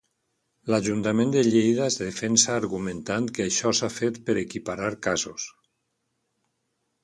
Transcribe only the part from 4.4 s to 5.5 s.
equiparar casos.